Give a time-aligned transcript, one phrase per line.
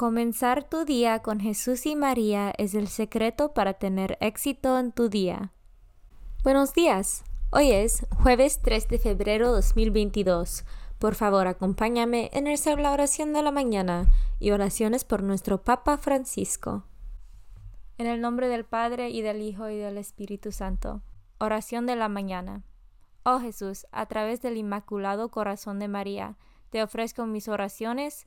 [0.00, 5.10] Comenzar tu día con Jesús y María es el secreto para tener éxito en tu
[5.10, 5.52] día.
[6.42, 7.22] Buenos días.
[7.50, 10.64] Hoy es jueves 3 de febrero 2022.
[10.98, 12.46] Por favor, acompáñame en
[12.82, 14.06] la oración de la mañana
[14.38, 16.84] y oraciones por nuestro Papa Francisco.
[17.98, 21.02] En el nombre del Padre y del Hijo y del Espíritu Santo.
[21.36, 22.62] Oración de la mañana.
[23.22, 26.38] Oh Jesús, a través del Inmaculado Corazón de María,
[26.70, 28.26] te ofrezco mis oraciones,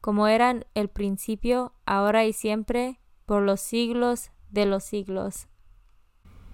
[0.00, 5.46] como eran el principio, ahora y siempre, por los siglos de los siglos.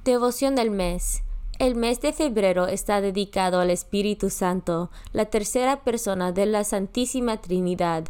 [0.04, 1.22] Devoción del mes.
[1.58, 7.40] El mes de febrero está dedicado al Espíritu Santo, la tercera persona de la Santísima
[7.40, 8.04] Trinidad.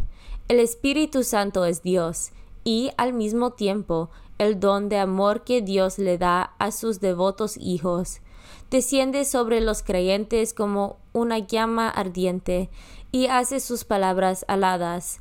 [0.48, 2.32] El Espíritu Santo es Dios
[2.64, 7.56] y, al mismo tiempo, el don de amor que Dios le da a sus devotos
[7.56, 8.20] hijos.
[8.70, 12.68] Desciende sobre los creyentes como una llama ardiente
[13.12, 15.20] y hace sus palabras aladas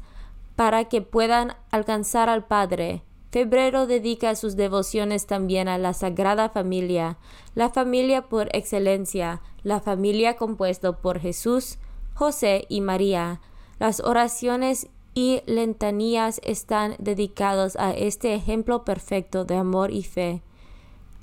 [0.55, 3.03] para que puedan alcanzar al Padre.
[3.31, 7.17] Febrero dedica sus devociones también a la Sagrada Familia,
[7.53, 11.77] la familia por excelencia, la familia compuesta por Jesús,
[12.13, 13.41] José y María.
[13.77, 20.41] Las oraciones y lentanías están dedicados a este ejemplo perfecto de amor y fe,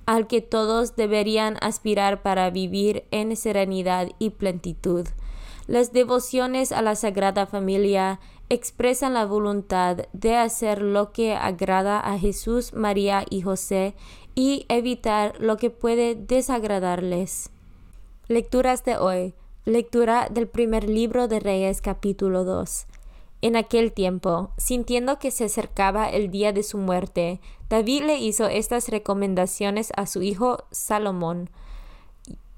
[0.04, 5.06] al que todos deberían aspirar para vivir en serenidad y plenitud.
[5.66, 8.20] Las devociones a la Sagrada Familia
[8.52, 13.94] expresan la voluntad de hacer lo que agrada a Jesús, María y José
[14.34, 17.48] y evitar lo que puede desagradarles.
[18.28, 19.34] Lecturas de hoy.
[19.64, 22.86] Lectura del primer libro de Reyes capítulo 2.
[23.40, 27.40] En aquel tiempo, sintiendo que se acercaba el día de su muerte,
[27.70, 31.48] David le hizo estas recomendaciones a su hijo Salomón.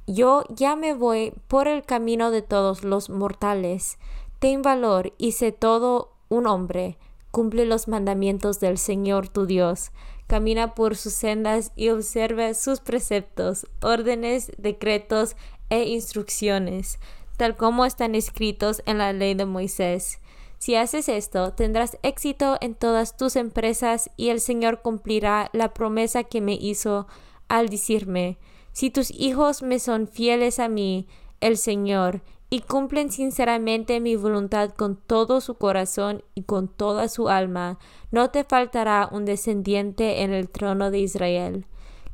[0.08, 3.96] Yo ya me voy por el camino de todos los mortales.
[4.44, 6.98] Ten valor y sé todo un hombre.
[7.30, 9.90] Cumple los mandamientos del Señor tu Dios.
[10.26, 15.34] Camina por sus sendas y observa sus preceptos, órdenes, decretos
[15.70, 16.98] e instrucciones,
[17.38, 20.20] tal como están escritos en la ley de Moisés.
[20.58, 26.22] Si haces esto, tendrás éxito en todas tus empresas y el Señor cumplirá la promesa
[26.22, 27.06] que me hizo
[27.48, 28.36] al decirme,
[28.72, 31.08] si tus hijos me son fieles a mí,
[31.40, 32.20] el Señor,
[32.54, 37.80] y cumplen sinceramente mi voluntad con todo su corazón y con toda su alma,
[38.12, 41.66] no te faltará un descendiente en el trono de Israel.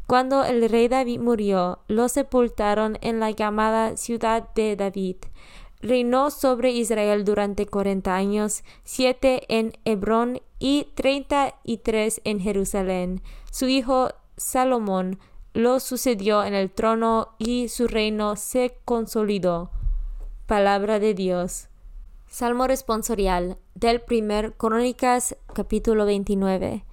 [0.07, 5.17] Cuando el rey David murió, lo sepultaron en la llamada ciudad de David.
[5.83, 13.21] Reinó sobre Israel durante cuarenta años, siete en Hebrón y treinta y tres en Jerusalén.
[13.53, 14.09] Su hijo
[14.39, 15.19] Salomón
[15.53, 19.71] lo sucedió en el trono y su reino se consolidó.
[20.51, 21.69] Palabra de Dios.
[22.27, 26.85] Salmo responsorial del primer Crónicas capítulo 29.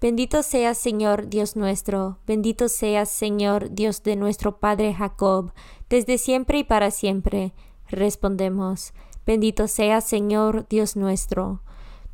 [0.00, 5.52] Bendito seas, Señor Dios nuestro, bendito seas, Señor Dios de nuestro Padre Jacob,
[5.90, 7.52] desde siempre y para siempre.
[7.90, 8.94] Respondemos,
[9.26, 11.60] bendito seas, Señor Dios nuestro.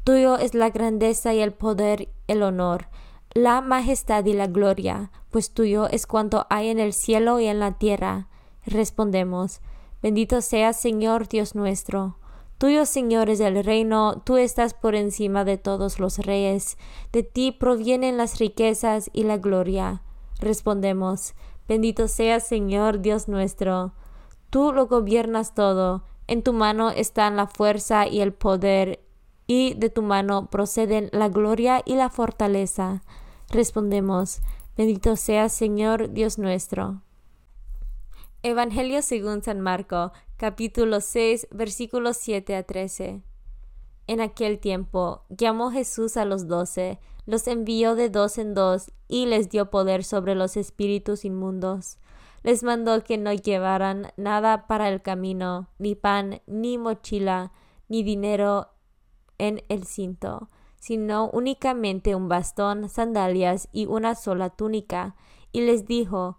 [0.03, 2.89] Tuyo es la grandeza y el poder, el honor,
[3.33, 7.61] la majestad y la gloria, pues tuyo es cuanto hay en el cielo y en
[7.61, 8.27] la tierra.
[8.65, 9.61] Respondemos,
[10.03, 12.17] bendito seas, Señor Dios nuestro.
[12.59, 16.79] Tuyo, Señor, es el reino, tú estás por encima de todos los reyes,
[17.13, 20.03] de ti provienen las riquezas y la gloria.
[20.41, 21.35] Respondemos,
[21.69, 23.93] bendito seas, Señor Dios nuestro.
[24.49, 29.01] Tú lo gobiernas todo, en tu mano están la fuerza y el poder,
[29.47, 33.03] y de tu mano proceden la gloria y la fortaleza.
[33.51, 34.41] Respondemos,
[34.79, 37.03] bendito seas, Señor Dios nuestro.
[38.49, 43.21] Evangelio según San Marco, capítulo 6, versículos 7 a 13.
[44.07, 49.27] En aquel tiempo llamó Jesús a los doce, los envió de dos en dos y
[49.27, 51.99] les dio poder sobre los espíritus inmundos.
[52.45, 57.51] Les mandó que no llevaran nada para el camino, ni pan, ni mochila,
[57.89, 58.69] ni dinero
[59.39, 65.17] en el cinto, sino únicamente un bastón, sandalias y una sola túnica.
[65.51, 66.39] Y les dijo,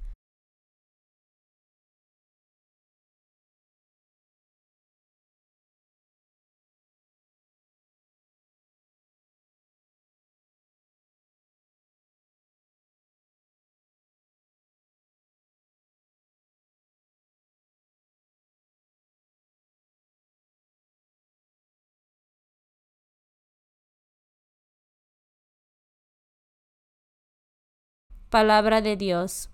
[28.31, 29.49] Palabra de Dios.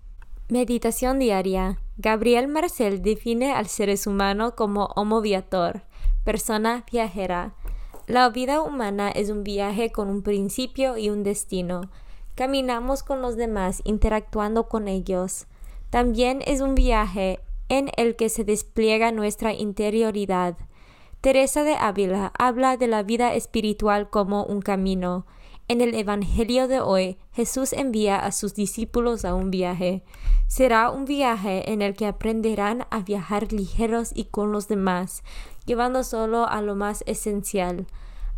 [0.48, 1.80] Meditación diaria.
[1.96, 5.82] Gabriel Marcel define al ser humano como homo viator,
[6.22, 7.54] persona viajera.
[8.06, 11.90] La vida humana es un viaje con un principio y un destino.
[12.36, 15.48] Caminamos con los demás interactuando con ellos.
[15.90, 20.56] También es un viaje en el que se despliega nuestra interioridad.
[21.20, 25.26] Teresa de Ávila habla de la vida espiritual como un camino.
[25.70, 30.02] En el Evangelio de hoy, Jesús envía a sus discípulos a un viaje.
[30.46, 35.22] Será un viaje en el que aprenderán a viajar ligeros y con los demás,
[35.66, 37.86] llevando solo a lo más esencial,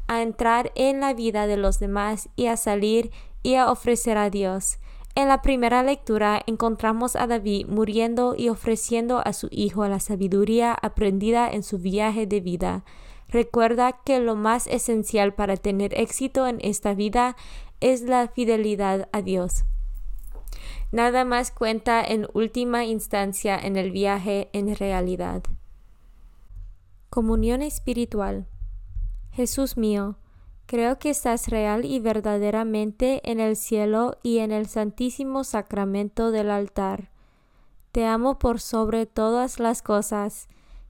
[0.09, 3.13] a entrar en la vida de los demás y a salir
[3.45, 4.79] y a ofrecer a Dios.
[5.15, 10.77] En la primera lectura encontramos a David muriendo y ofreciendo a su hijo la sabiduría
[10.83, 12.85] aprendida en su viaje de vida.
[13.31, 17.37] Recuerda que lo más esencial para tener éxito en esta vida
[17.79, 19.65] es la fidelidad a Dios.
[20.91, 25.45] Nada más cuenta en última instancia en el viaje en realidad.
[27.09, 28.49] Comunión espiritual.
[29.31, 30.17] Jesús mío,
[30.67, 36.51] creo que estás real y verdaderamente en el cielo y en el santísimo sacramento del
[36.51, 37.13] altar.
[37.93, 40.49] Te amo por sobre todas las cosas